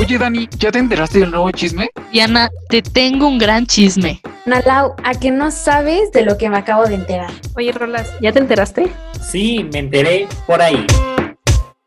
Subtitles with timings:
[0.00, 1.90] Oye, Dani, ¿ya te enteraste del nuevo chisme?
[2.10, 4.22] Diana, te tengo un gran chisme.
[4.46, 7.30] Nalau, ¿a que no sabes de lo que me acabo de enterar?
[7.54, 8.90] Oye, Rolas, ¿ya te enteraste?
[9.20, 10.86] Sí, me enteré por ahí.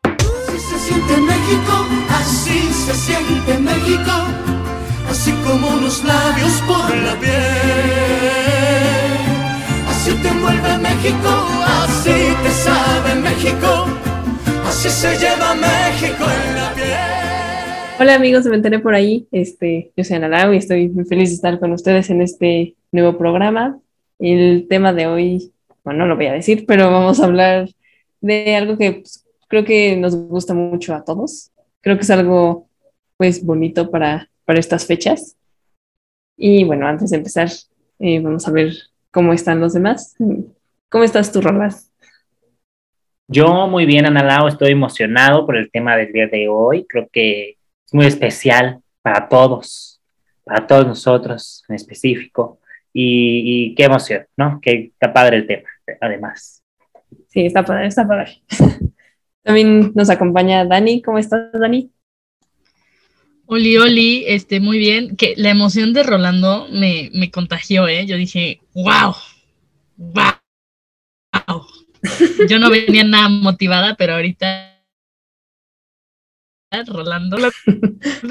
[0.04, 4.12] Así se siente México, así se siente México,
[5.10, 7.32] así como los labios por la piel.
[9.90, 11.48] Así te envuelve México,
[11.82, 13.86] así te sabe México,
[14.68, 17.33] así se lleva México en la piel.
[17.96, 19.28] Hola amigos, me enteré por ahí.
[19.30, 22.74] Este, yo soy Ana Lau y estoy muy feliz de estar con ustedes en este
[22.90, 23.78] nuevo programa.
[24.18, 25.52] El tema de hoy,
[25.84, 27.68] bueno, no lo voy a decir, pero vamos a hablar
[28.20, 31.52] de algo que pues, creo que nos gusta mucho a todos.
[31.82, 32.66] Creo que es algo
[33.16, 35.36] pues bonito para, para estas fechas.
[36.36, 37.48] Y bueno, antes de empezar,
[38.00, 38.72] eh, vamos a ver
[39.12, 40.16] cómo están los demás.
[40.88, 41.92] ¿Cómo estás tú, Rolas?
[43.28, 46.86] Yo muy bien, Ana Lau, estoy emocionado por el tema del día de hoy.
[46.88, 50.00] Creo que es muy especial para todos,
[50.44, 52.60] para todos nosotros en específico.
[52.92, 54.60] Y, y qué emoción, ¿no?
[54.60, 55.68] Que está padre el tema,
[56.00, 56.62] además.
[57.28, 58.42] Sí, está padre, está padre.
[59.42, 61.02] También nos acompaña Dani.
[61.02, 61.90] ¿Cómo estás, Dani?
[63.46, 65.16] Oli, Oli, este, muy bien.
[65.16, 68.06] Que la emoción de Rolando me, me contagió, ¿eh?
[68.06, 69.14] Yo dije, wow,
[69.96, 70.34] wow.
[72.48, 74.73] Yo no venía nada motivada, pero ahorita
[76.82, 77.36] Rolando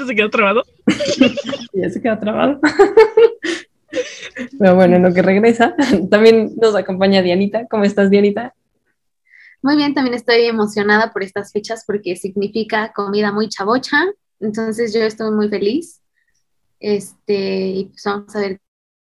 [0.06, 0.64] se quedó trabado.
[1.72, 2.60] ya se quedó trabado.
[4.58, 5.74] Pero bueno, en lo que regresa,
[6.10, 7.66] también nos acompaña Dianita.
[7.68, 8.54] ¿Cómo estás, Dianita?
[9.62, 14.04] Muy bien, también estoy emocionada por estas fechas porque significa comida muy chavocha.
[14.40, 16.02] Entonces yo estoy muy feliz.
[16.80, 18.60] Este, y pues vamos a ver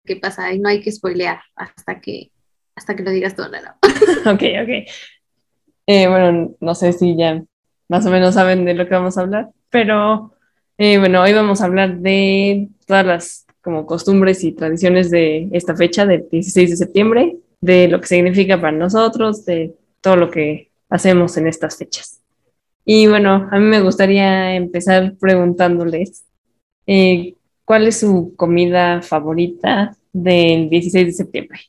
[0.05, 0.51] qué pasa.
[0.51, 2.31] Y no hay que spoilear hasta que,
[2.75, 3.71] hasta que lo digas tú, Lalo.
[4.25, 4.89] ok, ok.
[5.87, 7.43] Eh, bueno, no sé si ya
[7.91, 10.31] más o menos saben de lo que vamos a hablar, pero
[10.77, 15.75] eh, bueno, hoy vamos a hablar de todas las como costumbres y tradiciones de esta
[15.75, 20.71] fecha, del 16 de septiembre, de lo que significa para nosotros, de todo lo que
[20.89, 22.21] hacemos en estas fechas.
[22.85, 26.23] Y bueno, a mí me gustaría empezar preguntándoles,
[26.87, 27.35] eh,
[27.65, 31.59] ¿cuál es su comida favorita del 16 de septiembre?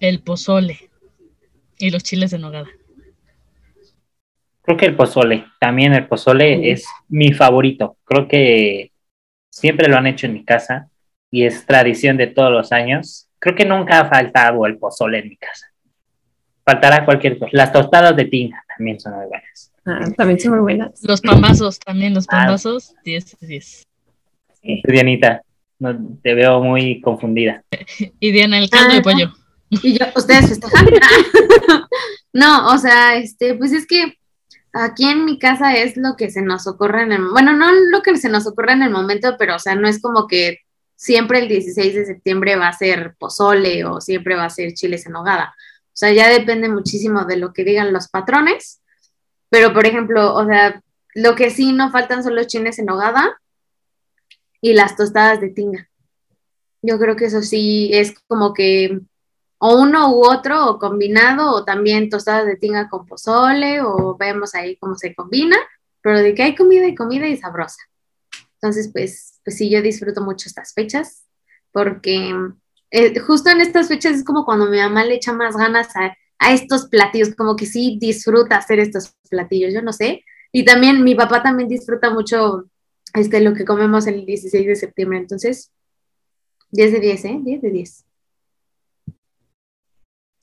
[0.00, 0.90] El pozole
[1.78, 2.66] y los chiles de nogada.
[4.70, 6.64] Creo que el pozole, también el pozole Mm.
[6.64, 7.96] es mi favorito.
[8.04, 8.92] Creo que
[9.50, 10.88] siempre lo han hecho en mi casa
[11.28, 13.26] y es tradición de todos los años.
[13.40, 15.66] Creo que nunca ha faltado el pozole en mi casa.
[16.64, 17.50] Faltará cualquier cosa.
[17.52, 19.72] Las tostadas de tinga también son muy buenas.
[19.84, 21.02] Ah, también son muy buenas.
[21.02, 22.44] Los pambazos también, los Ah.
[22.44, 23.88] pambazos, 10 de 10.
[24.62, 24.82] Sí.
[24.86, 25.42] Dianita,
[25.80, 27.64] no, te veo muy confundida.
[28.20, 29.02] Y Diana, el caldo de Ah.
[29.02, 29.32] pollo.
[29.82, 30.86] Y yo, ustedes festejan.
[32.32, 34.14] no, o sea, este, pues es que
[34.72, 38.02] aquí en mi casa es lo que se nos ocurre en el, bueno, no lo
[38.02, 40.58] que se nos ocurre en el momento, pero o sea, no es como que
[40.96, 45.06] siempre el 16 de septiembre va a ser pozole o siempre va a ser chiles
[45.06, 45.54] en nogada.
[45.86, 48.80] O sea, ya depende muchísimo de lo que digan los patrones.
[49.48, 50.82] Pero, por ejemplo, o sea,
[51.14, 53.40] lo que sí no faltan son los chiles en nogada
[54.60, 55.88] y las tostadas de tinga.
[56.82, 59.00] Yo creo que eso sí es como que
[59.62, 64.54] o uno u otro, o combinado, o también tostadas de tinga con pozole, o vemos
[64.54, 65.56] ahí cómo se combina,
[66.00, 67.82] pero de que hay comida y comida y sabrosa.
[68.54, 71.26] Entonces, pues, pues sí, yo disfruto mucho estas fechas,
[71.72, 72.34] porque
[72.90, 76.16] eh, justo en estas fechas es como cuando mi mamá le echa más ganas a,
[76.38, 80.24] a estos platillos, como que sí disfruta hacer estos platillos, yo no sé.
[80.52, 82.64] Y también mi papá también disfruta mucho
[83.12, 85.70] este, lo que comemos el 16 de septiembre, entonces,
[86.70, 87.40] 10 de 10, ¿eh?
[87.42, 88.04] 10 de 10.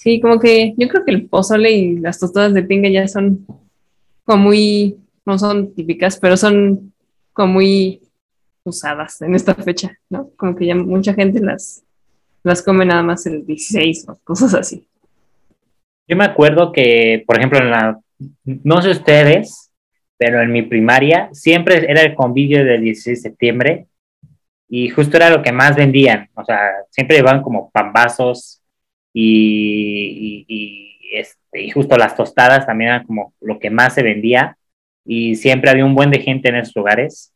[0.08, 3.46] Sí, como que yo creo que el pozole y las tostadas de tinga ya son
[4.24, 4.96] como muy,
[5.26, 6.94] no son típicas, pero son
[7.34, 8.00] como muy
[8.64, 10.30] usadas en esta fecha, ¿no?
[10.38, 11.84] Como que ya mucha gente las,
[12.42, 14.88] las come nada más el 16 o cosas así.
[16.08, 18.00] Yo me acuerdo que, por ejemplo, en la,
[18.46, 19.74] no sé ustedes,
[20.18, 23.88] pero en mi primaria siempre era el convivio del 16 de septiembre
[24.70, 26.30] y justo era lo que más vendían.
[26.34, 26.62] O sea,
[26.92, 28.62] siempre llevaban como pambazos
[29.20, 34.58] y, este, y justo las tostadas también eran como lo que más se vendía
[35.06, 37.34] y siempre había un buen de gente en esos lugares.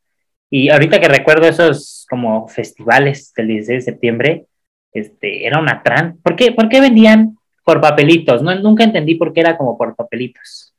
[0.50, 4.45] Y ahorita que recuerdo esos como festivales del 16 de septiembre,
[4.94, 6.18] este, era una tran.
[6.22, 8.44] ¿Por qué, ¿Por qué vendían por papelitos?
[8.44, 10.74] No, nunca entendí por qué era como por papelitos.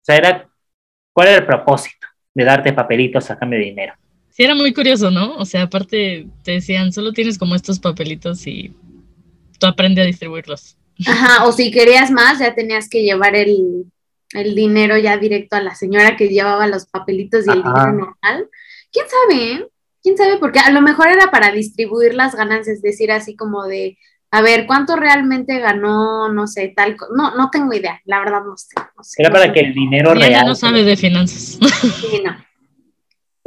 [0.00, 0.48] O sea, era,
[1.12, 3.94] ¿cuál era el propósito de darte papelitos a cambio de dinero?
[4.30, 5.36] Sí, era muy curioso, ¿no?
[5.36, 8.74] O sea, aparte te decían, solo tienes como estos papelitos y
[9.62, 10.76] tú aprendes a distribuirlos.
[11.06, 13.84] Ajá, o si querías más, ya tenías que llevar el,
[14.34, 18.48] el dinero ya directo a la señora que llevaba los papelitos y el dinero normal.
[18.92, 19.52] ¿Quién sabe?
[19.52, 19.68] eh?
[20.02, 20.36] ¿Quién sabe?
[20.38, 23.96] Porque a lo mejor era para distribuir las ganancias, decir así como de,
[24.30, 26.28] a ver, ¿cuánto realmente ganó?
[26.32, 26.96] No sé, tal.
[27.16, 28.74] No, no tengo idea, la verdad no sé.
[28.96, 29.52] no sé, Era no para sé.
[29.52, 30.46] que el dinero Diana real.
[30.46, 31.58] no sabe de finanzas.
[32.00, 32.36] Sí, no.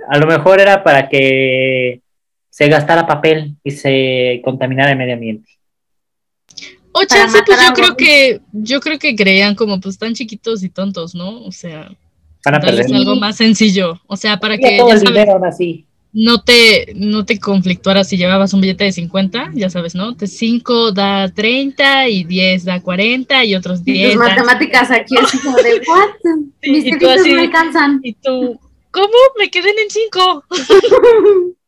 [0.09, 2.01] A lo mejor era para que
[2.49, 5.49] se gastara papel y se contaminara el medio ambiente.
[6.97, 10.63] O Para chance, pues yo creo que, yo creo que creían como pues tan chiquitos
[10.63, 11.41] y tontos, ¿no?
[11.43, 11.91] O sea,
[12.45, 13.99] Van a darles perder algo más sencillo.
[14.07, 15.85] O sea, para que ya sabes, así.
[16.13, 20.13] no te, no te conflictuara si llevabas un billete de 50, ya sabes, ¿no?
[20.13, 24.89] De 5 da 30 y 10 da 40 y otros Y 10 tus da- matemáticas
[24.91, 26.09] aquí así como de, ¿what?
[26.61, 27.99] Sí, Mis y tú así- no alcanzan.
[28.03, 28.57] Y tú,
[28.91, 29.07] ¿cómo?
[29.37, 30.43] Me queden en 5.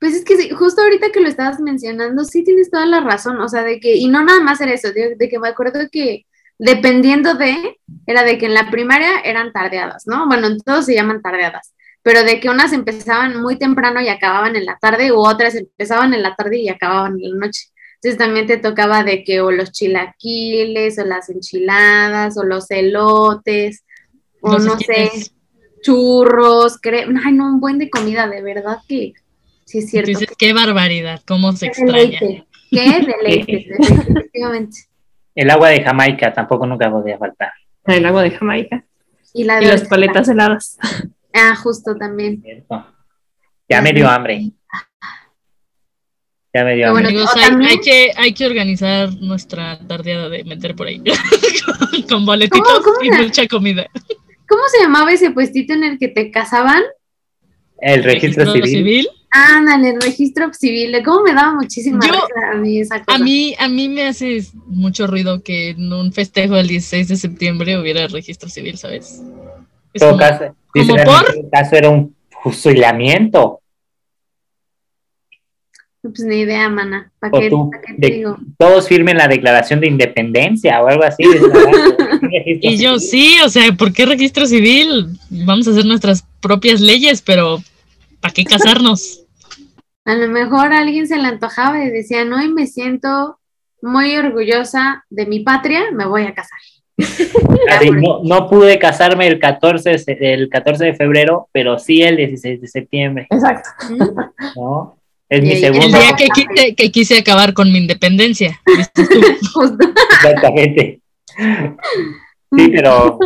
[0.00, 3.40] Pues es que sí, justo ahorita que lo estabas mencionando, sí tienes toda la razón,
[3.40, 5.80] o sea, de que, y no nada más era eso, de, de que me acuerdo
[5.90, 6.26] que
[6.58, 10.26] dependiendo de, era de que en la primaria eran tardeadas, ¿no?
[10.26, 14.56] Bueno, en todos se llaman tardeadas, pero de que unas empezaban muy temprano y acababan
[14.56, 17.68] en la tarde, u otras empezaban en la tarde y acababan en la noche.
[17.96, 23.84] Entonces también te tocaba de que o los chilaquiles, o las enchiladas, o los elotes,
[24.40, 25.10] o Los no sé,
[25.82, 29.14] churros, cre ay, no, un buen de comida, de verdad que
[29.66, 30.08] sí es cierto.
[30.08, 32.18] Dices, qué barbaridad, cómo se Qué extraña.
[32.20, 34.78] deleite, qué deleite, efectivamente.
[35.34, 37.52] El agua de Jamaica tampoco nunca podía faltar.
[37.84, 38.84] El agua de Jamaica.
[39.34, 40.78] Y, la Y de las paletas heladas.
[41.34, 42.40] Ah, justo también.
[42.40, 42.86] ¿cierto?
[43.68, 44.50] Ya me dio hambre.
[46.54, 47.08] Ya me dio Qué bueno.
[47.08, 47.22] hambre.
[47.22, 51.02] Amigos, hay, que, hay que organizar nuestra tardeada de meter por ahí.
[52.08, 53.86] Con boletitos ¿Cómo- cómo y mucha comida.
[54.48, 56.82] ¿Cómo se llamaba ese puestito en el que te casaban?
[57.78, 59.08] El registro civil.
[59.30, 60.96] Ándale, el registro civil.
[61.04, 63.18] ¿Cómo me daba muchísima Yo- risa a mí esa cosa?
[63.18, 67.16] A mí, a mí me hace mucho ruido que en un festejo del 16 de
[67.16, 69.22] septiembre hubiera registro civil, ¿sabes?
[69.92, 71.24] Es En todo como- caso, ¿como en por?
[71.26, 73.60] todo caso era un fusilamiento.
[76.02, 77.10] Pues ni idea, mana.
[77.18, 78.38] ¿Para qué, tú, pa' qué te de- digo?
[78.58, 81.24] Todos firmen la declaración de independencia o algo así.
[82.44, 83.10] dice, "Ah, un registro Y yo civil".
[83.10, 85.06] sí, o sea, ¿por qué registro civil?
[85.30, 87.62] Vamos a hacer nuestras propias leyes, pero
[88.20, 89.22] ¿para qué casarnos?
[90.04, 93.38] A lo mejor a alguien se le antojaba y decía, no, y me siento
[93.82, 96.58] muy orgullosa de mi patria, me voy a casar.
[97.68, 102.02] Así, no, no pude casarme el 14, de se- el 14 de febrero, pero sí
[102.02, 103.68] el 16 de septiembre, Exacto.
[104.56, 104.96] ¿no?
[105.28, 108.60] Es mi y- El segundo, día que quise, que quise acabar con mi independencia.
[110.12, 111.00] exactamente.
[112.54, 113.18] Sí, pero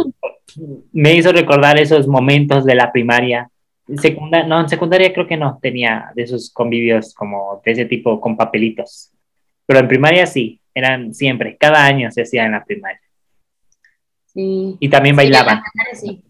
[0.93, 3.51] me hizo recordar esos momentos de la primaria.
[3.97, 8.21] Secunda, no, en secundaria creo que no tenía de esos convivios como de ese tipo
[8.21, 9.13] con papelitos.
[9.67, 13.01] Pero en primaria sí, eran siempre, cada año se hacía en la primaria.
[14.27, 14.77] Sí.
[14.79, 15.61] Y también Sí, bailaban.
[15.95, 16.23] sí.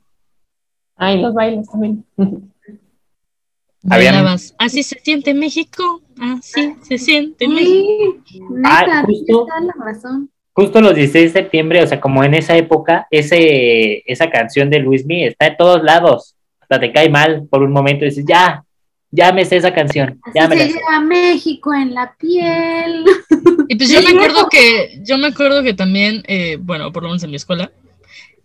[0.97, 2.05] Ay, los bailes también.
[3.83, 4.55] Bailabas.
[4.59, 6.03] Así se siente México.
[6.21, 8.23] Así se siente México.
[8.51, 9.47] Neta, Ah, justo.
[9.63, 10.31] la razón.
[10.53, 14.81] Justo los 16 de septiembre, o sea, como en esa época, ese, esa canción de
[14.81, 16.35] Luismi está en todos lados.
[16.61, 18.65] Hasta te cae mal por un momento y dices, ya,
[19.11, 20.21] ya me sé esa canción.
[20.23, 20.73] Así Ya me se sé".
[20.75, 23.05] lleva México en la piel.
[23.69, 27.09] Y pues yo me acuerdo que, yo me acuerdo que también, eh, bueno, por lo
[27.11, 27.71] menos en mi escuela,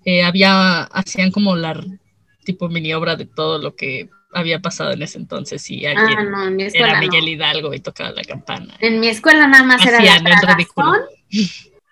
[0.06, 1.84] eh, había, hacían como la
[2.46, 6.30] tipo mini obra de todo lo que había pasado en ese entonces y Ah, alguien
[6.32, 7.00] no, en mi era escuela no.
[7.00, 8.76] Miguel Hidalgo y tocaba la campana.
[8.82, 10.92] En mi escuela nada más era la el ridículo.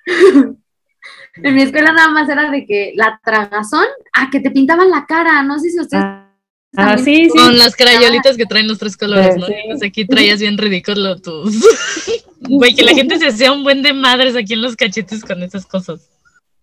[0.06, 5.06] En mi escuela nada más era de que la tragazón, ah, que te pintaban la
[5.06, 6.24] cara, no sé si ustedes
[6.76, 7.38] Ah, sí, sí.
[7.38, 9.46] Con las crayolitas que traen los tres colores, ¿no?
[9.46, 9.54] Sí.
[9.68, 11.64] Pues aquí traías bien ridículo tus...
[12.46, 15.42] Güey, que la gente se hacía un buen de madres aquí en los cachetes con
[15.44, 16.10] esas cosas.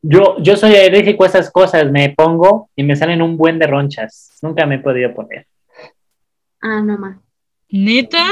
[0.02, 3.66] Yo, yo soy alérgico a esas cosas, me pongo y me salen un buen de
[3.66, 4.36] ronchas.
[4.42, 5.46] Nunca me he podido poner.
[6.60, 7.16] Ah, no más.
[7.70, 8.26] ¿Neta?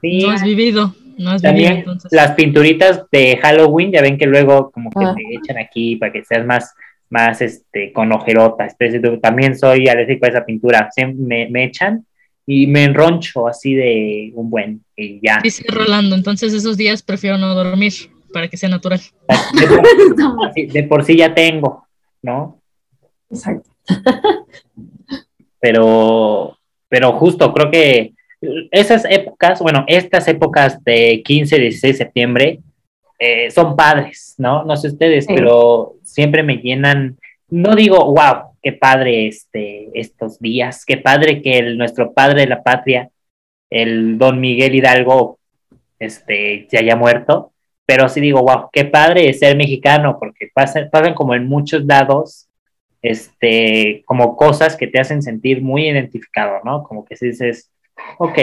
[0.00, 2.12] Sí, No has vivido, no has vivido también entonces.
[2.12, 5.14] las pinturitas de Halloween, ya ven que luego como que Ah.
[5.16, 6.74] te echan aquí para que seas más,
[7.10, 8.76] más este, con ojerotas.
[9.22, 10.88] También soy alérgico a esa pintura.
[11.16, 12.04] Me, me echan
[12.46, 15.40] y me enroncho así de un buen y ya.
[15.42, 17.92] Dice Rolando, entonces esos días prefiero no dormir
[18.32, 19.00] para que sea natural.
[19.58, 21.86] De por, así- de por sí ya tengo,
[22.22, 22.60] ¿no?
[23.30, 23.70] Exacto.
[25.60, 26.56] pero,
[26.88, 28.12] pero justo creo que
[28.70, 32.60] esas épocas, bueno, estas épocas de 15, 16 de septiembre
[33.18, 34.64] eh, son padres, ¿no?
[34.64, 35.32] No sé ustedes, Sí.
[35.34, 37.16] pero siempre me llenan,
[37.48, 42.48] no digo, wow, qué padre este, estos días, qué padre que el, nuestro padre de
[42.48, 43.10] la patria,
[43.70, 45.38] el don Miguel Hidalgo,
[45.98, 47.52] este, se haya muerto,
[47.86, 52.48] pero sí digo, wow, qué padre ser mexicano, porque pasan, pasan como en muchos lados,
[53.02, 56.82] este, como cosas que te hacen sentir muy identificado, ¿no?
[56.82, 57.70] Como que si dices,
[58.18, 58.38] ok,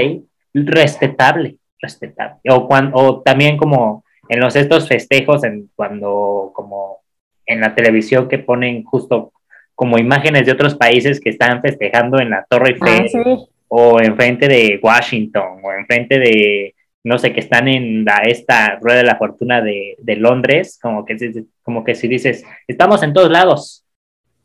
[0.54, 2.40] respetable, respetable.
[2.50, 7.00] O, cuando, o también como en los estos festejos, en, cuando como
[7.46, 9.32] en la televisión que ponen justo
[9.76, 13.46] como imágenes de otros países que están festejando en la Torre Ah, Eiffel sí.
[13.68, 19.00] o enfrente de Washington o enfrente de, no sé, que están en la, esta rueda
[19.00, 23.14] de la fortuna de, de Londres, como que, si- como que si dices, estamos en
[23.14, 23.84] todos lados,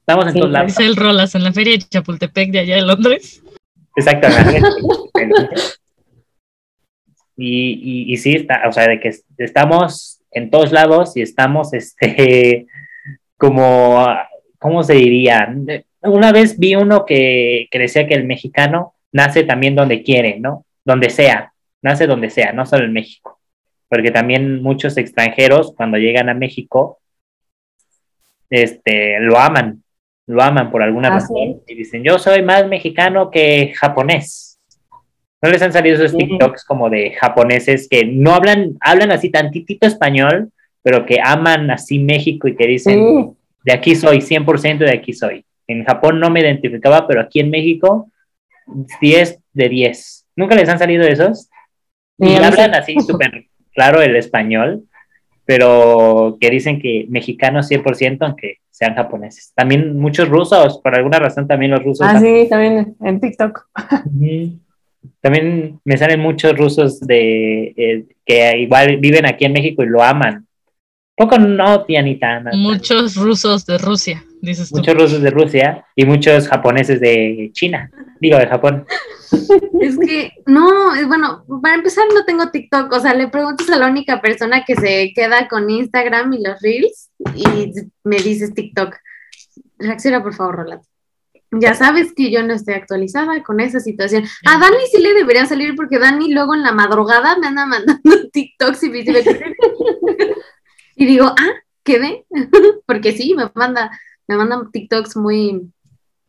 [0.00, 0.68] estamos en Sí, todos lados.
[0.76, 3.42] Dice el Rolas en la feria de Chapultepec de allá de Londres.
[3.98, 4.60] Exactamente.
[7.36, 12.66] y, y, sí, está, o sea, de que estamos en todos lados y estamos, este,
[13.36, 14.06] como,
[14.60, 15.52] ¿cómo se diría?
[16.02, 20.64] Una vez vi uno que, que decía que el mexicano nace también donde quiere, ¿no?
[20.84, 21.52] Donde sea,
[21.82, 23.40] nace donde sea, no solo en México.
[23.88, 27.00] Porque también muchos extranjeros cuando llegan a México,
[28.48, 29.82] este, lo aman,
[30.28, 31.62] lo aman por alguna razón.
[31.66, 34.60] Y dicen, yo soy más mexicano que japonés.
[35.40, 36.16] ¿No les han salido esos.
[36.16, 40.50] TikToks como de japoneses que no hablan, hablan así tantitito español,
[40.82, 45.12] pero que aman así México y que dicen, Sí, de aquí soy, 100% de aquí
[45.12, 45.44] soy.
[45.66, 48.10] En Japón no me identificaba, pero aquí en México,
[49.00, 50.26] 10 de 10.
[50.36, 51.48] ¿Nunca les han salido esos?
[52.18, 52.94] Y hablan sí.
[52.94, 54.84] así súper claro el español,
[55.48, 59.54] pero que dicen que mexicanos 100%, aunque sean japoneses.
[59.54, 62.06] También muchos rusos, por alguna razón también los rusos.
[62.06, 63.66] Ah, sí, también en TikTok.
[65.22, 70.02] También me salen muchos rusos de eh, que igual viven aquí en México y lo
[70.02, 70.46] aman.
[71.16, 72.40] Poco no, Tianita.
[72.40, 74.76] no, Muchos rusos de Rusia, dices tú.
[74.76, 77.90] muchos rusos de Rusia y muchos japoneses de China,
[78.20, 78.86] digo de Japón.
[79.80, 83.76] Es que, no, es bueno, para empezar no tengo TikTok, o sea, le preguntas a
[83.76, 87.72] la única persona que se queda con Instagram y los Reels y
[88.04, 88.94] me dices TikTok.
[89.78, 90.84] Reacciona, por favor, Rolando.
[91.50, 94.24] Ya sabes que yo no estoy actualizada con esa situación.
[94.44, 98.00] A Dani sí le debería salir porque Dani luego en la madrugada me anda mandando
[98.32, 99.24] TikToks y me dice,
[100.96, 101.52] y digo, ah,
[101.82, 102.26] quedé,
[102.86, 103.90] porque sí, me manda,
[104.28, 105.70] me mandan TikToks muy,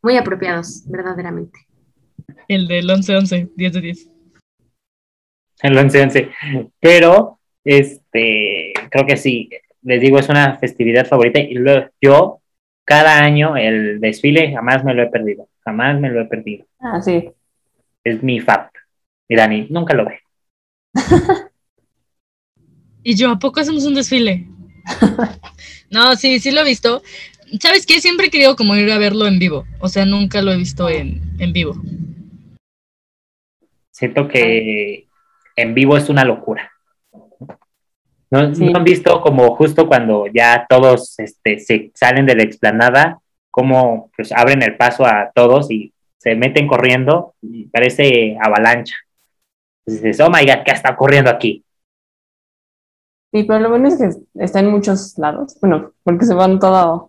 [0.01, 1.59] muy apropiados, verdaderamente.
[2.47, 4.09] El del 11-11, 10 de 10.
[5.61, 6.31] El 11-11.
[6.79, 9.49] Pero, este, creo que sí,
[9.83, 12.41] les digo, es una festividad favorita y lo- yo,
[12.85, 16.65] cada año, el desfile jamás me lo he perdido, jamás me lo he perdido.
[16.79, 17.29] Ah, sí.
[18.03, 18.69] Es mi fab.
[19.27, 20.19] Y Dani, nunca lo ve.
[23.01, 24.45] Y yo, ¿a poco hacemos un desfile?
[25.89, 27.01] no, sí, sí lo he visto.
[27.59, 27.99] ¿Sabes qué?
[27.99, 29.65] Siempre he querido como ir a verlo en vivo.
[29.79, 31.75] O sea, nunca lo he visto en, en vivo.
[33.91, 35.07] Siento que
[35.55, 36.71] en vivo es una locura.
[38.31, 38.65] ¿No, Sí.
[38.65, 44.11] ¿no han visto como justo cuando ya todos este, se salen de la explanada, como
[44.15, 48.95] pues abren el paso a todos y se meten corriendo y parece avalancha?
[49.85, 51.65] Entonces dices, oh my god, ¿qué está ocurriendo aquí?
[53.31, 54.09] Sí, pero lo bueno es que
[54.43, 55.57] está en muchos lados.
[55.61, 57.08] Bueno, porque se van todo,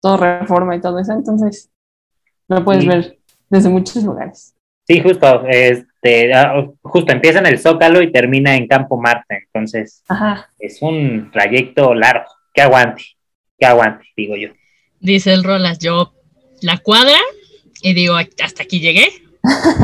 [0.00, 1.70] todo reforma y todo eso, entonces
[2.48, 2.88] lo puedes Sí.
[2.88, 4.54] ver desde muchos lugares.
[4.86, 10.02] Sí, justo, este, ah, justo empieza en el Zócalo y termina en Campo Marte, entonces
[10.08, 10.48] Ajá.
[10.58, 13.04] es un trayecto largo, que aguante,
[13.58, 14.48] que aguante, digo yo.
[14.98, 16.12] Dice el Rolas, yo
[16.62, 17.16] la cuadra
[17.82, 19.06] y digo, hasta aquí llegué.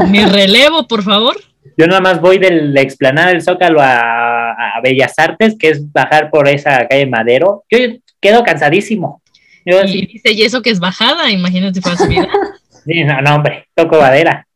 [0.09, 1.37] Mi relevo, por favor.
[1.79, 5.91] Yo nada más voy de la explanada del Zócalo a, a Bellas Artes, que es
[5.93, 7.65] bajar por esa calle Madero.
[7.71, 7.79] Yo
[8.21, 9.23] quedo cansadísimo.
[9.67, 12.27] Yo Y sí, dice, y eso que es bajada, imagínate para subir.
[12.85, 14.47] sí, no, no, hombre, toco madera.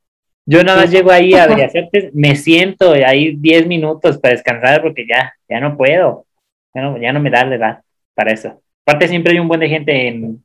[0.46, 4.82] Yo nada más llego ahí a Bellas Artes, me siento ahí 10 minutos para descansar
[4.82, 6.26] porque ya, ya no puedo.
[6.74, 7.82] Ya no, ya no me da la edad
[8.14, 8.62] para eso.
[8.86, 10.44] Aparte siempre hay un buen de gente en,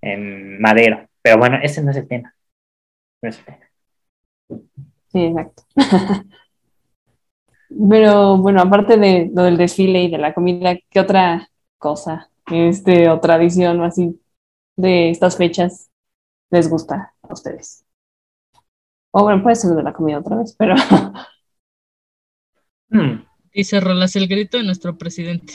[0.00, 1.06] en Madero.
[1.22, 2.34] Pero bueno, ese no es el tema.
[3.22, 3.70] No es el tema.
[5.12, 5.62] Sí, exacto.
[7.88, 13.08] Pero bueno, aparte de lo del desfile y de la comida, ¿qué otra cosa, este,
[13.08, 14.20] o tradición o así
[14.76, 15.90] de estas fechas
[16.50, 17.84] les gusta a ustedes?
[19.12, 20.74] O bueno, puede ser de la comida otra vez, pero
[22.90, 23.22] Hmm.
[23.52, 25.54] Dice Rolas el grito de nuestro presidente.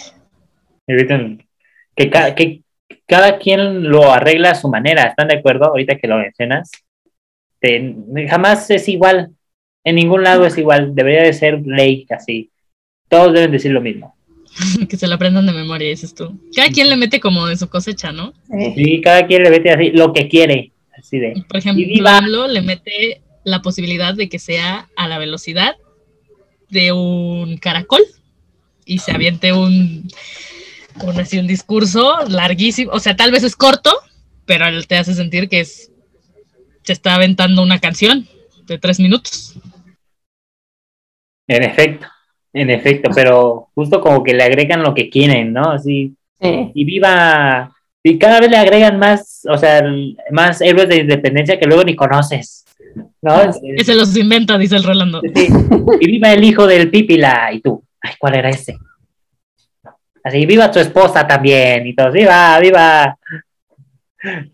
[1.95, 2.63] Que, ca- que
[3.05, 5.65] cada quien lo arregla a su manera, ¿están de acuerdo?
[5.65, 6.71] Ahorita que lo mencionas.
[7.59, 7.95] Te-
[8.29, 9.35] jamás es igual,
[9.83, 12.51] en ningún lado es igual, debería de ser ley así.
[13.09, 14.14] Todos deben decir lo mismo.
[14.89, 16.39] que se la aprendan de memoria, dices tú.
[16.55, 18.33] Cada quien le mete como de su cosecha, ¿no?
[18.49, 21.43] Y cada quien le mete así lo que quiere, así de.
[21.47, 21.85] Por ejemplo.
[22.07, 25.75] AMLO le mete la posibilidad de que sea a la velocidad
[26.69, 28.01] de un caracol
[28.85, 30.07] y se aviente un,
[31.01, 32.91] un, así, un discurso larguísimo.
[32.91, 33.91] O sea, tal vez es corto,
[34.45, 35.91] pero te hace sentir que es,
[36.83, 38.27] se está aventando una canción
[38.65, 39.55] de tres minutos.
[41.47, 42.07] En efecto,
[42.55, 45.71] en efecto, pero justo como que le agregan lo que quieren, ¿no?
[45.71, 46.71] Así, Sí.
[46.73, 47.71] y viva,
[48.03, 49.83] y cada vez le agregan más, o sea,
[50.31, 52.65] más héroes de independencia que luego ni conoces,
[53.21, 53.41] ¿no?
[53.41, 55.21] Es- es- Ese los inventa, dice el Rolando.
[55.21, 55.47] sí.
[56.01, 58.77] Y viva el hijo del Pípila, y tú, ay, ¿cuál era ese?
[60.23, 63.17] Así, viva tu esposa también, y todos, viva, viva.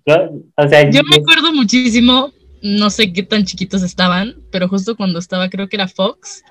[0.06, 0.16] ¿No?
[0.58, 2.32] O sea, Yo me acuerdo muchísimo,
[2.62, 6.44] no sé qué tan chiquitos estaban, pero justo cuando estaba, creo que era Fox,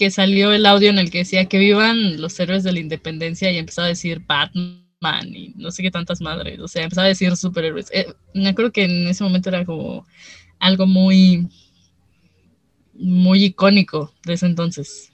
[0.00, 3.52] que salió el audio en el que decía que vivan los héroes de la independencia
[3.52, 4.80] y empezaba a decir Batman
[5.26, 7.90] y no sé qué tantas madres, o sea, empezaba a decir superhéroes.
[7.92, 10.06] Eh, me acuerdo que en ese momento era como
[10.58, 11.48] algo muy,
[12.94, 15.12] muy icónico de ese entonces.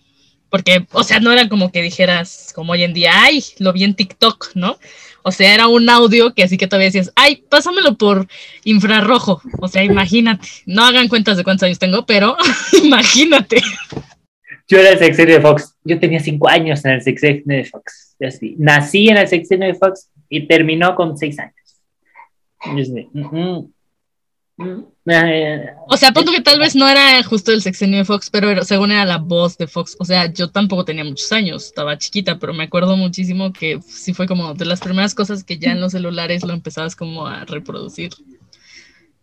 [0.51, 3.83] Porque, o sea, no era como que dijeras, como hoy en día, ay, lo vi
[3.83, 4.79] en TikTok, ¿no?
[5.25, 8.29] O sea, era un audio que así que todavía decías, ay, pásamelo por
[8.63, 9.43] infrarrojo.
[9.61, 10.47] O sea, imagínate.
[10.65, 12.37] No hagan cuentas de cuántos años tengo, pero
[12.85, 13.61] imagínate.
[14.69, 15.75] Yo era el sexenio de Fox.
[15.85, 18.17] Yo tenía cinco años en el sexenio de Fox.
[18.21, 21.55] Así, nací en el sexenio de Fox y terminó con seis años.
[22.59, 23.71] Así, mm, mm,
[24.57, 28.29] mm, eh, O sea, punto que tal vez no era justo el sexenio de Fox,
[28.31, 29.97] pero era- según era la voz de Fox.
[30.01, 34.15] O sea, yo tampoco tenía muchos años, estaba chiquita, pero me acuerdo muchísimo que sí
[34.15, 37.45] fue como de las primeras cosas que ya en los celulares lo empezabas como a
[37.45, 38.11] reproducir.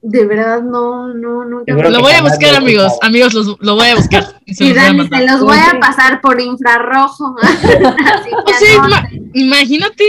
[0.05, 1.73] De verdad, no, no, nunca.
[1.73, 2.91] Lo voy a buscar, amigos.
[3.01, 4.41] Amigos, los- lo voy a buscar.
[4.45, 7.37] y se Y los voy se los voy a pasar por infrarrojo.
[7.41, 10.03] Así O que sea, no, ima- imagínate,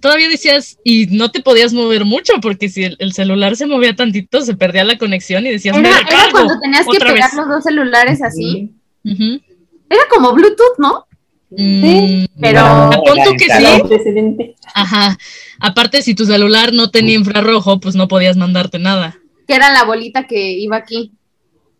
[0.00, 3.96] todavía decías, y no te podías mover mucho, porque si el, el celular se movía
[3.96, 7.34] tantito, se perdía la conexión y decías, me era, era cuando tenías que pegar vez.
[7.34, 8.72] los dos celulares así.
[9.04, 11.06] Era como Bluetooth, ¿no?
[11.50, 12.90] Mm, Pero No,
[13.36, 13.66] que sí.
[13.66, 14.54] Antecedente.
[14.76, 15.18] Ajá.
[15.58, 19.16] Aparte, si tu celular no tenía infrarrojo, pues no podías mandarte nada.
[19.50, 21.10] Que era la bolita que iba aquí.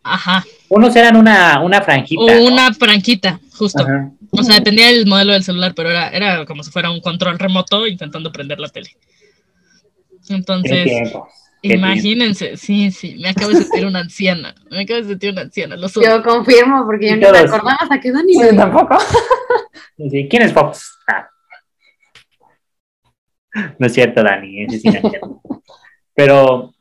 [0.03, 0.45] Ajá.
[0.69, 2.21] Unos eran una, una franjita.
[2.21, 2.47] O ¿no?
[2.47, 3.81] una franquita, justo.
[3.81, 4.11] Ajá.
[4.33, 7.39] O sea, dependía del modelo del celular, pero era, era como si fuera un control
[7.39, 8.91] remoto intentando prender la tele.
[10.29, 11.13] Entonces,
[11.63, 14.53] imagínense, sí, sí, me acabo de sentir una anciana.
[14.69, 15.77] Me acabo de sentir una anciana.
[15.77, 15.87] Lo.
[15.89, 18.99] Yo confirmo, porque yo no me acordaba hasta que Dani lo tampoco.
[20.11, 20.99] Sí, ¿Quién es Fox?
[21.07, 21.29] Ah.
[23.79, 25.41] No es cierto, Dani, ese sí no es cierto.
[26.15, 26.75] Pero,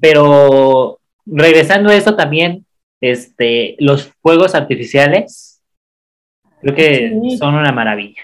[0.00, 2.64] pero regresando a eso también,
[3.00, 5.62] este, los fuegos artificiales,
[6.60, 7.36] creo que Sí.
[7.38, 8.22] son una maravilla.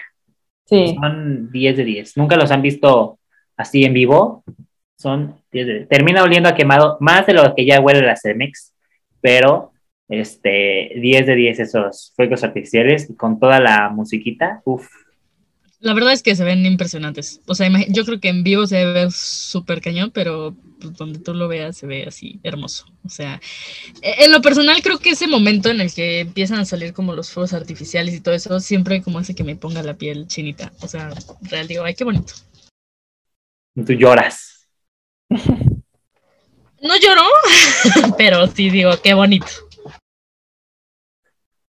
[0.65, 0.95] Sí.
[0.99, 2.17] Son 10 de 10.
[2.17, 3.19] Nunca los han visto
[3.55, 4.43] así en vivo.
[4.97, 5.87] Son 10 de 10.
[5.89, 8.73] Termina oliendo a quemado, más de lo que ya huele la Cemex,
[9.21, 9.71] pero
[10.09, 14.61] este, 10 de 10 esos fuegos artificiales con toda la musiquita.
[14.65, 14.87] Uf,
[15.85, 17.41] La verdad es que se ven impresionantes.
[17.45, 21.35] O sea, yo creo que en vivo se ver súper cañón, pero pues, donde tú
[21.35, 22.87] lo veas se ve así hermoso.
[23.03, 23.39] O sea,
[24.01, 27.13] e- en lo personal creo que ese momento en el que empiezan a salir como
[27.13, 30.73] los fuegos artificiales y todo eso, siempre como hace que me ponga la piel chinita.
[30.81, 32.33] O sea, real digo, ay, qué bonito.
[33.85, 34.67] tú lloras.
[36.81, 37.23] No lloro,
[38.17, 39.47] pero sí digo, qué bonito.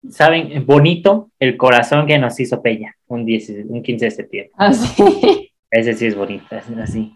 [0.09, 0.65] ¿Saben?
[0.65, 4.51] Bonito el corazón que nos hizo Peña un, 10 un 15 de septiembre.
[4.57, 5.03] Así.
[5.71, 7.13] Ese sí es bonito, es así.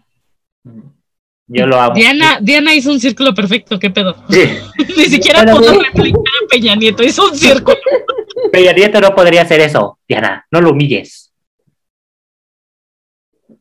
[1.48, 1.94] Yo lo amo.
[1.94, 4.16] Diana, Diana hizo un círculo perfecto, qué pedo.
[4.30, 4.44] Sí.
[4.96, 7.76] Ni siquiera Bueno, pudo replicar a Peña Nieto, hizo un círculo.
[8.52, 11.32] Peña Nieto no podría hacer eso, Diana, no lo humilles.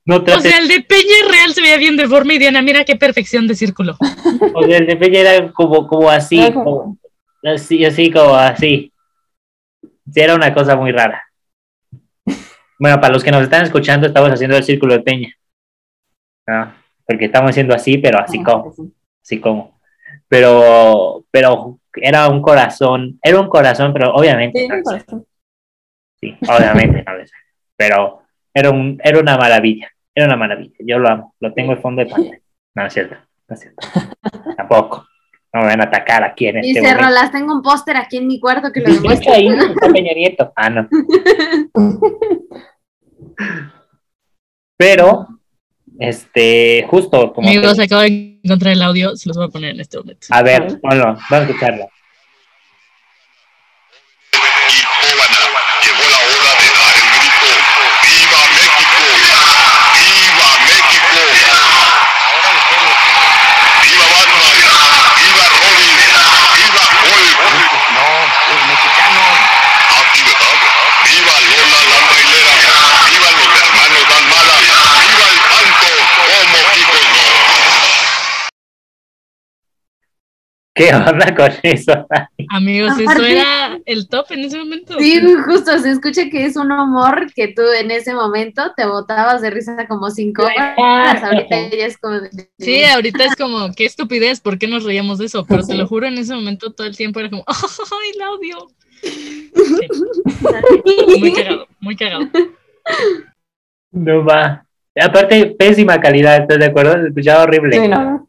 [0.06, 2.96] No O sea, el de Peña real se veía bien deforme y Diana, mira qué
[2.96, 3.98] perfección de círculo.
[4.54, 6.98] o sea, el de Peña era como, como así, como-
[7.44, 8.92] así, así como así.
[10.12, 11.24] Sí, era una cosa muy rara.
[12.80, 15.30] Bueno, para los que nos están escuchando, estamos haciendo el círculo de Peña.
[16.48, 16.74] Ah,
[17.08, 18.74] porque estamos haciendo así, pero así como,
[19.24, 19.80] así como.
[20.28, 24.84] Pero, pero era un corazón, era un corazón, pero obviamente, Sí, no sé.
[24.84, 25.26] corazón.
[26.20, 27.14] Sí, obviamente no.
[27.78, 28.22] Pero
[28.54, 30.74] era, un, era una maravilla, era una maravilla.
[30.80, 32.40] Yo lo amo, lo tengo en fondo de pantalla.
[32.74, 33.16] No es cierto,
[33.50, 33.88] no es cierto.
[34.58, 35.06] Tampoco.
[35.56, 37.04] No me van a atacar aquí en este Dice momento.
[37.06, 39.36] Rolas, tengo un póster aquí en mi cuarto que lo demuestra.
[39.36, 40.52] ahí está Peña Nieto.
[40.54, 40.90] Ah, no.
[44.78, 45.28] Pero,
[45.98, 47.48] este, justo como.
[47.48, 50.28] Amigos, que- acabo de encontrar el audio, se los voy a poner en este momento.
[50.30, 51.86] a ver, ponlo, vamos a escucharlo.
[54.34, 55.40] y Tóbana.
[55.86, 57.48] Llegó la hora de dar el grito.
[58.04, 59.00] ¡Viva México!
[59.96, 61.16] ¡Viva México!
[63.84, 64.58] ¡Viva Batman!
[65.16, 65.96] ¡Viva Robin!
[66.56, 67.40] ¡Viva Hulk!
[67.96, 68.08] No,
[68.52, 69.32] los mexicanos.
[69.96, 70.58] Aquí, ¿verdad?
[71.06, 71.64] ¡Viva los
[80.76, 82.06] ¿Qué onda con eso?
[82.50, 85.00] Amigos, eso Aparte- era el top en ese momento.
[85.00, 89.42] Sí, justo, se escucha que es un humor que tú en ese momento te botabas
[89.42, 91.24] de risa como cinco horas.
[91.24, 92.20] Ahorita ya es como
[92.60, 95.46] Sí, ahorita es como, qué estupidez, ¿por qué nos reíamos de eso?
[95.48, 98.68] Pero te lo juro, en ese momento todo el tiempo era como, ¡ay, la odio!
[99.02, 99.52] Sí,
[101.20, 102.28] muy cagado, muy cagado.
[103.92, 104.66] No va.
[105.02, 106.94] Aparte, pésima calidad, ¿estás de acuerdo?
[107.02, 107.80] Se escuchaba horrible.
[107.80, 108.28] Sí, no.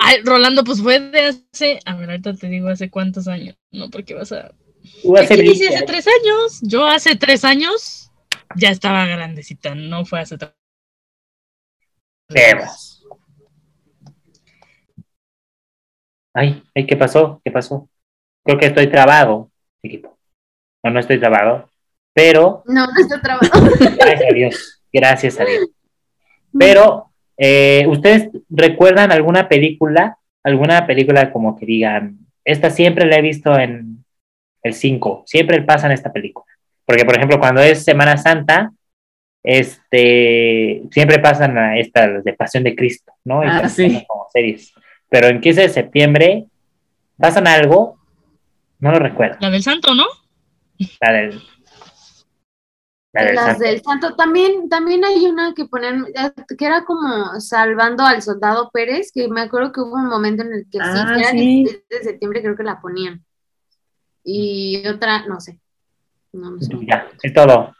[0.00, 3.90] Ay, Rolando, pues fue de hace, a ver, ahorita te digo hace cuántos años, no,
[3.90, 4.52] porque vas a...
[5.18, 8.10] Aquí dice 20 hace tres años, yo hace tres años
[8.56, 10.52] ya estaba grandecita, no fue hace tres
[12.28, 13.04] Vemos.
[16.34, 17.40] Ay, ay, ¿qué pasó?
[17.44, 17.88] ¿Qué pasó?
[18.44, 19.50] Creo que estoy trabado,
[19.82, 20.18] equipo.
[20.82, 21.70] No, no estoy trabado.
[22.12, 23.70] Pero, No, no está trabajando.
[23.78, 24.82] gracias a Dios.
[24.92, 25.66] Gracias a Dios.
[26.58, 30.18] Pero, eh, ¿ustedes recuerdan alguna película?
[30.42, 34.04] ¿Alguna película como que digan, esta siempre la he visto en
[34.62, 36.46] el 5, siempre pasan esta película?
[36.84, 38.72] Porque, por ejemplo, cuando es Semana Santa,
[39.42, 43.44] este, siempre pasan a estas de Pasión de Cristo, ¿no?
[43.44, 44.04] Y Ah, sí.
[44.06, 44.72] Como series.
[45.08, 46.44] Pero en 15 de septiembre,
[47.18, 47.98] ¿pasan algo?
[48.80, 49.36] No lo recuerdo.
[49.40, 50.04] La del santo, ¿no?
[51.00, 51.40] La del...
[53.14, 53.64] Del Las santo.
[53.64, 54.16] del santo.
[54.16, 59.28] También, también hay una que ponen, eh, que era como salvando al soldado Pérez, que
[59.28, 61.64] me acuerdo que hubo un momento en el que sí, Ah, que era el sí.
[61.64, 63.24] 16 de septiembre, creo que la ponían.
[64.24, 65.60] Y otra, no sé.
[66.32, 66.72] No, no sé.
[66.88, 67.74] Ya, es todo.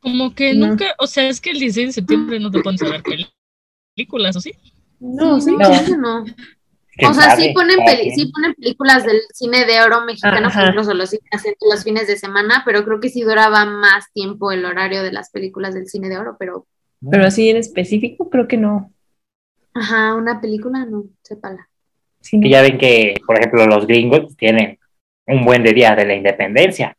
[0.00, 0.68] Como que No.
[0.68, 3.28] nunca, o sea, es que el 16 de septiembre no te pones a ver peli-
[3.96, 4.52] películas, ¿o sí?
[5.00, 5.56] No, sí.
[5.56, 6.24] no, no.
[6.98, 7.10] Eso no.
[7.10, 10.62] ¿Quién O sea, sí ponen, peli- sí ponen películas del cine de oro mexicano, Ajá.
[10.64, 14.12] que incluso los siguen haciendo los fines de semana, pero creo que sí duraba más
[14.12, 16.66] tiempo el horario de las películas del cine de oro, pero,
[17.10, 18.92] Pero así en específico, creo que no.
[19.74, 21.68] ajá, una película no, sépala.
[22.20, 22.42] Sí, no.
[22.42, 24.78] Que ya ven que, por ejemplo, los gringos tienen
[25.26, 26.96] un buen de día de la independencia.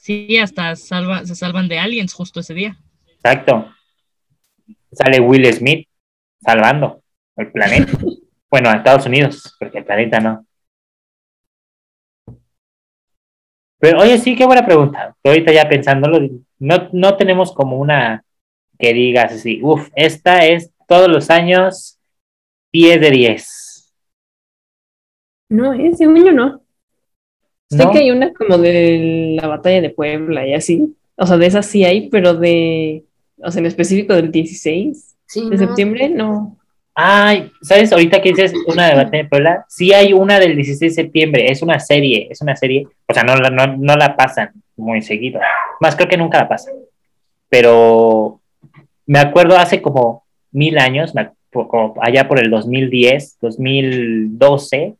[0.00, 2.76] Sí, hasta salva, se salvan de aliens justo ese día.
[3.06, 3.70] Exacto.
[4.92, 5.86] Sale Will Smith
[6.42, 6.99] salvando
[7.40, 7.92] el planeta.
[8.50, 10.46] bueno, a Estados Unidos, porque el planeta no.
[13.78, 15.16] Pero oye, sí, qué buena pregunta.
[15.24, 16.18] Ahorita ya pensándolo,
[16.58, 18.24] no, no tenemos como una
[18.78, 21.98] que digas así, uff, esta es todos los años
[22.72, 23.94] 10 de 10.
[25.50, 26.62] No, eh, según yo no.
[27.68, 27.90] Sé ¿No?
[27.90, 30.96] que hay una como de la batalla de Puebla y así.
[31.16, 33.04] O sea, de esas sí hay, pero de,
[33.38, 36.58] o sea, en específico del 16 Sí, de no, septiembre, no.
[36.94, 37.92] Ay, ¿sabes?
[37.92, 41.50] Ahorita que dices una de Batalla de Puebla, sí hay una del 16 de septiembre,
[41.50, 45.00] es una serie, es una serie, o sea, no, la- no, no la pasan muy
[45.02, 45.40] seguido,
[45.80, 46.74] más creo que nunca la pasan,
[47.48, 48.40] pero
[49.06, 51.12] me acuerdo hace como mil años,
[51.52, 54.94] como allá por el 2010, 2012,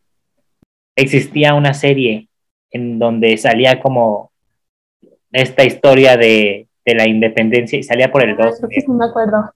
[0.96, 2.29] existía una serie
[2.70, 4.31] en donde salía como
[5.33, 8.57] esta historia de, de la independencia y salía por el 2.
[8.59, 9.53] Creo que sí me acuerdo.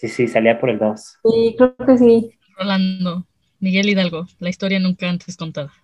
[0.00, 1.18] Sí, sí, salía por el 2.
[1.22, 2.30] Sí, creo que sí.
[2.56, 3.26] Rolando,
[3.58, 5.74] Miguel Hidalgo, la historia nunca antes contada.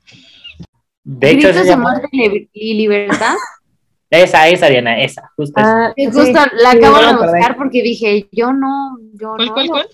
[1.04, 3.34] De hecho, Gritos se muerte y li- y libertad.
[4.10, 5.88] esa, esa, Diana, esa, justo esa.
[5.88, 9.52] Ah, sí, justo la acabo de buscar porque dije, yo no, yo ¿Cuál, no.
[9.52, 9.86] cuál, cuál?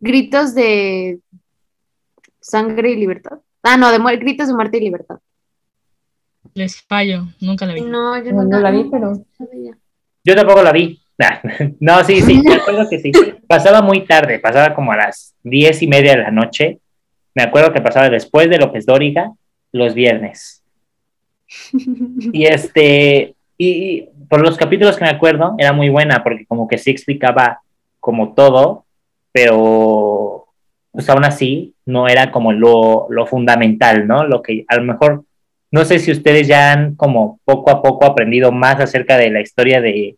[0.00, 1.20] Gritos de
[2.40, 3.40] sangre y libertad.
[3.62, 5.18] Ah, no, de mu- gritos de muerte y libertad.
[6.54, 7.82] Les fallo, nunca la vi.
[7.82, 9.76] No, yo No, nunca no la vi, pero sabía.
[10.24, 10.99] Yo tampoco la vi.
[11.80, 13.12] No, sí, sí, me acuerdo que sí.
[13.46, 16.78] Pasaba muy tarde, pasaba como a las diez y media de la noche.
[17.34, 19.32] Me acuerdo que pasaba después de López Dóriga
[19.72, 20.62] los viernes.
[22.32, 26.78] Y este, y, por los capítulos que me acuerdo, era muy buena porque como que
[26.78, 27.60] sí explicaba
[27.98, 28.84] como todo,
[29.32, 30.46] pero
[30.92, 34.24] pues aún así no era como lo, lo fundamental, ¿no?
[34.24, 35.24] Lo que a lo mejor,
[35.70, 39.40] no sé si ustedes ya han como poco a poco aprendido más acerca de la
[39.40, 40.16] historia de,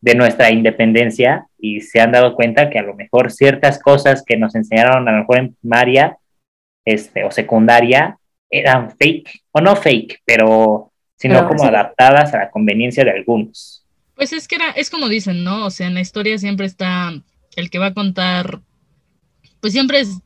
[0.00, 4.36] de nuestra independencia y se han dado cuenta que a lo mejor ciertas cosas que
[4.36, 6.18] nos enseñaron a lo mejor en primaria
[6.84, 8.18] este, o secundaria
[8.50, 11.68] eran fake, o no fake, pero sino como sí.
[11.68, 13.84] adaptadas a la conveniencia de algunos.
[14.14, 15.66] Pues es que era, es como dicen, ¿no?
[15.66, 17.12] O sea, en la historia siempre está
[17.56, 18.60] el que va a contar,
[19.60, 20.20] pues siempre es,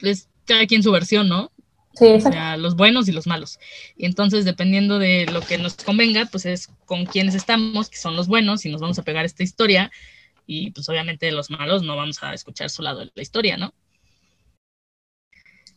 [0.00, 1.50] es cada quien su versión, ¿no?
[1.96, 3.58] Sí, O sea, los buenos y los malos.
[3.96, 8.16] Y entonces, dependiendo de lo que nos convenga, pues es con quienes estamos, que son
[8.16, 9.90] los buenos, y nos vamos a pegar a esta historia.
[10.46, 13.74] Y pues obviamente los malos no vamos a escuchar su lado de la historia, ¿no?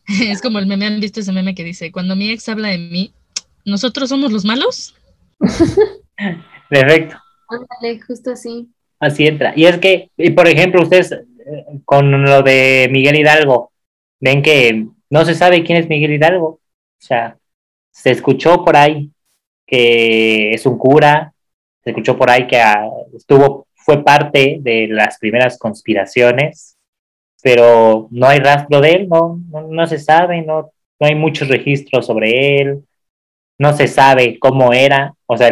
[0.29, 2.77] Es como el meme, ¿han visto ese meme que dice, cuando mi ex habla de
[2.77, 3.13] mí,
[3.65, 4.95] ¿nosotros somos los malos?
[6.69, 7.17] Perfecto.
[7.47, 8.67] Ándale, justo así.
[8.99, 9.53] Así entra.
[9.55, 13.71] Y es que, y por ejemplo, ustedes eh, con lo de Miguel Hidalgo,
[14.19, 16.48] ven que no se sabe quién es Miguel Hidalgo.
[16.48, 16.62] O
[17.02, 17.38] sea,
[17.91, 19.12] se escuchó por ahí
[19.65, 21.34] que es un cura,
[21.84, 26.76] se escuchó por ahí que ah, estuvo, fue parte de las primeras conspiraciones,
[27.43, 31.48] pero no hay rastro de él, no, no, no se sabe, no, no hay muchos
[31.48, 32.84] registros sobre él,
[33.60, 35.52] no se sabe cómo era, o sea,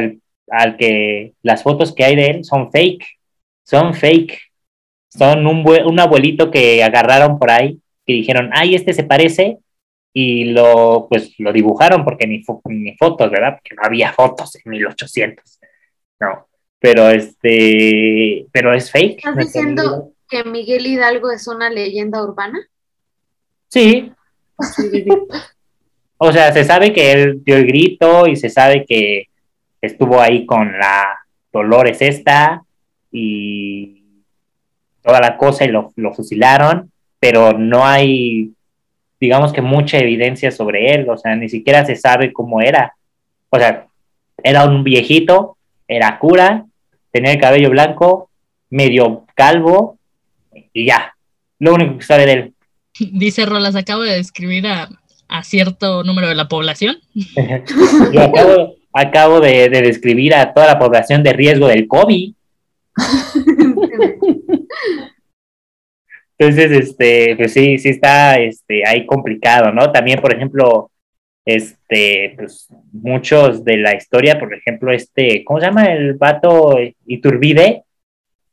[0.50, 3.06] al que las fotos que hay de él son fake,
[3.64, 4.40] son fake,
[5.10, 9.60] son un, un abuelito que agarraron por ahí y dijeron, ay, este se parece,
[10.14, 13.60] y lo, pues, lo dibujaron porque ni, fo- ni fotos, ¿verdad?
[13.62, 15.60] Porque no había fotos en 1800,
[16.20, 16.48] no,
[16.80, 19.18] pero este, pero es fake.
[19.20, 22.60] ¿Estás diciendo que Miguel Hidalgo es una leyenda urbana?
[23.68, 24.12] Sí,
[26.20, 29.26] O sea, se sabe que él dio el grito y se sabe que
[29.80, 31.20] estuvo ahí con la
[31.54, 32.64] Dolores esta
[33.12, 34.24] y
[35.04, 38.52] toda la cosa y lo, lo fusilaron, pero no hay,
[39.20, 42.94] digamos que mucha evidencia sobre él, o sea, ni siquiera se sabe cómo era.
[43.50, 43.88] O sea,
[44.44, 46.66] era un viejito, era cura,
[47.12, 48.30] tenía el cabello blanco,
[48.70, 49.98] medio calvo
[50.74, 51.16] y ya.
[51.60, 52.54] Lo único que sabe de él.
[53.14, 54.90] Dice Rolas, acabo de describir a,
[55.28, 56.98] a cierto número de la población.
[58.14, 62.34] Yo acabo, acabo de, de describir a toda la población de riesgo del COVID.
[66.38, 69.92] Entonces, este, pues sí, sí está este, ahí complicado, ¿no?
[69.92, 70.92] También, por ejemplo,
[71.46, 77.84] este, pues muchos de la historia, por ejemplo, este, ¿cómo se llama el vato Iturbide?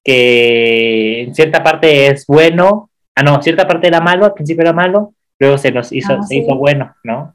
[0.02, 4.72] Que en cierta parte es bueno, ah, no, cierta parte era malo, al principio era
[4.72, 7.34] malo, luego se nos hizo, Ah, se hizo bueno, ¿no?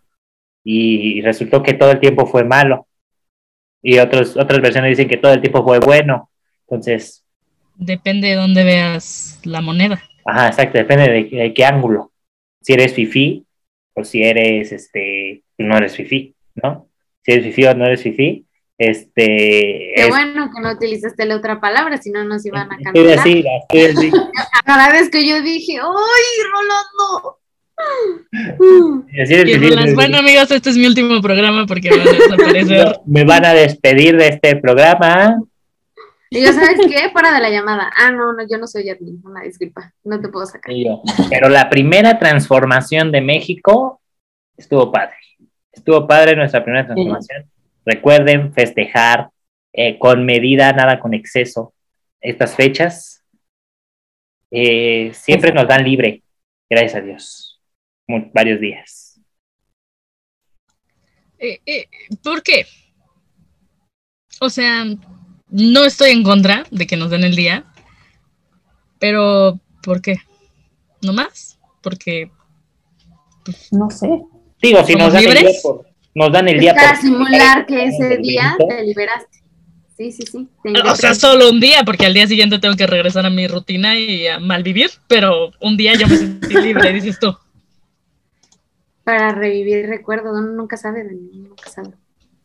[0.64, 2.88] Y resultó que todo el tiempo fue malo.
[3.82, 6.30] Y otros, otras versiones dicen que todo el tiempo fue bueno.
[6.68, 7.24] Entonces,
[7.80, 10.04] Depende de dónde veas la moneda.
[10.26, 12.12] Ajá, exacto, depende de, de qué ángulo.
[12.62, 13.46] Si eres fifi
[13.94, 16.88] o si eres, este, no eres fifi, ¿no?
[17.24, 18.46] Si eres fifi o no eres fifi,
[18.78, 19.26] este...
[19.26, 23.20] Qué es- bueno que no utilizaste la otra palabra, si no nos iban a cancelar.
[23.20, 24.12] así, estoy así.
[24.66, 27.40] Cada vez que yo dije, ¡ay, Rolando!
[29.12, 32.86] Y bueno amigos, este es mi último programa porque van a desaparecer.
[32.88, 35.42] No, me van a despedir de este programa.
[36.32, 37.10] Y yo, ¿sabes qué?
[37.10, 37.92] Fuera de la llamada.
[37.96, 40.72] Ah, no, no, yo no soy admin, una disculpa, no te puedo sacar.
[40.72, 44.00] Y yo, Pero la primera transformación de México
[44.56, 45.16] estuvo padre.
[45.72, 47.50] Estuvo padre nuestra primera transformación.
[47.86, 49.30] Recuerden festejar
[49.74, 51.74] eh, con medida, nada con exceso.
[52.22, 53.24] Estas fechas
[54.52, 56.22] eh, siempre nos dan libre,
[56.70, 57.62] gracias a Dios.
[58.34, 59.22] Varios días.
[61.40, 61.88] Eh,
[62.24, 62.66] ¿Por qué?
[64.42, 64.86] O sea,
[65.50, 67.66] no estoy en contra de que nos den el día,
[69.00, 70.18] pero ¿por qué?
[71.02, 71.58] ¿No más?
[71.82, 72.32] Porque
[73.72, 74.08] No sé.
[74.62, 75.86] Digo, si nos ¿Somos dan, el día por,
[76.16, 79.40] nos dan el día para por- simular que ese día te liberaste.
[79.98, 80.48] Sí, sí, sí.
[80.86, 83.98] O sea, solo un día, porque al día siguiente tengo que regresar a mi rutina
[84.00, 87.36] y a malvivir, pero un día yo me sentí libre, dices tú.
[89.04, 91.90] Para revivir recuerdos, uno nunca sabe, nunca sabe.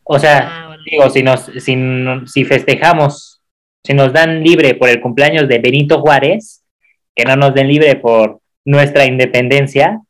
[0.05, 0.83] O sea, Ah, bueno.
[0.91, 3.41] digo, si nos, si, no- si festejamos,
[3.85, 6.63] si nos dan libre por el cumpleaños de Benito Juárez,
[7.15, 10.01] que no nos den libre por nuestra independencia,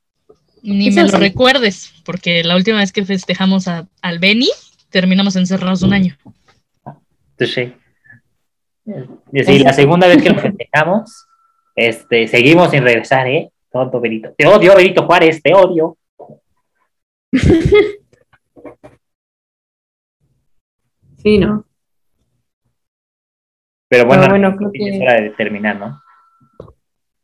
[0.62, 4.48] Ni me lo recuerdes, porque la última vez que festejamos a- al Beni,
[4.90, 6.16] terminamos encerrados un año.
[7.32, 7.72] entonces, sí.
[9.32, 11.26] Y así, la segunda vez que lo festejamos,
[11.76, 13.50] este, seguimos sin regresar, ¿eh?
[13.72, 14.32] Tonto Benito.
[14.38, 15.96] Te odio, Benito Juárez, te odio.
[21.24, 21.64] Sí, ¿no?
[23.88, 26.00] Pero bueno, Pero bueno, creo ya es que hora de terminar, ¿no?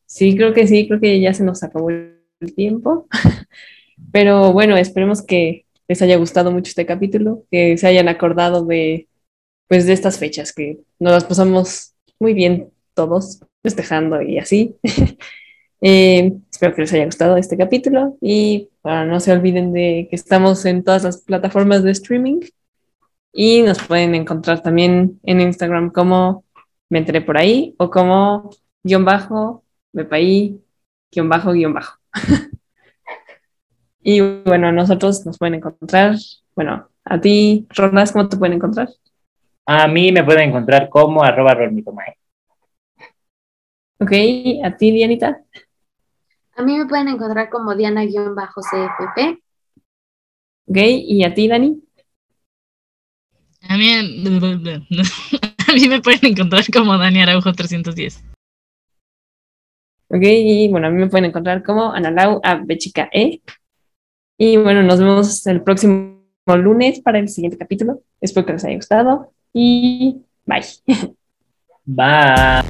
[0.06, 3.06] sí, creo que sí, creo que ya se nos acabó el tiempo.
[4.12, 9.06] Pero bueno, esperemos que les haya gustado mucho este capítulo, que se hayan acordado de
[9.68, 14.76] pues de estas fechas, que nos las pasamos muy bien todos festejando y así.
[15.82, 20.16] Eh, espero que les haya gustado este capítulo y bueno, no se olviden de que
[20.16, 22.40] estamos en todas las plataformas de streaming
[23.32, 26.44] y nos pueden encontrar también en Instagram como
[26.88, 28.50] me enteré por ahí o como
[28.82, 30.60] guion bajo, mepaí,
[31.12, 31.98] guion bajo, guion bajo.
[34.02, 36.16] y bueno, a nosotros nos pueden encontrar,
[36.54, 38.88] bueno, a ti, Ronas, ¿cómo te pueden encontrar?
[39.66, 42.16] A mí me pueden encontrar como arroba rolmitomae.
[44.00, 44.12] Ok,
[44.64, 45.44] a ti, Dianita.
[46.56, 49.42] A mí me pueden encontrar como Diana-CFP.
[50.66, 51.82] Ok, y a ti, Dani.
[53.68, 53.92] A mí,
[55.68, 58.24] a mí me pueden encontrar como Dani Araujo 310.
[60.08, 63.40] Ok, y bueno, a mí me pueden encontrar como Analau a Bechica E.
[64.38, 68.02] Y bueno, nos vemos el próximo lunes para el siguiente capítulo.
[68.20, 70.62] Espero que les haya gustado y bye.
[71.84, 72.62] Bye.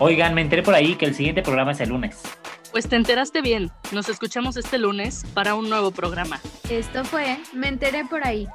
[0.00, 2.22] Oigan, me enteré por ahí que el siguiente programa es el lunes.
[2.70, 3.70] Pues te enteraste bien.
[3.92, 6.40] Nos escuchamos este lunes para un nuevo programa.
[6.68, 8.46] Esto fue Me enteré por ahí.